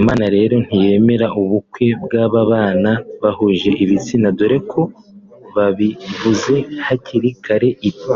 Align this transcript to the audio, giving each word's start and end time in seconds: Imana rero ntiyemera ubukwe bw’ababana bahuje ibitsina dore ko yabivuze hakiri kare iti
Imana 0.00 0.24
rero 0.36 0.54
ntiyemera 0.64 1.26
ubukwe 1.40 1.86
bw’ababana 2.04 2.92
bahuje 3.22 3.70
ibitsina 3.82 4.28
dore 4.38 4.58
ko 4.70 4.80
yabivuze 5.56 6.54
hakiri 6.86 7.30
kare 7.44 7.68
iti 7.88 8.08